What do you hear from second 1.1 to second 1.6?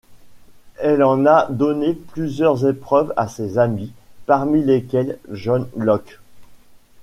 a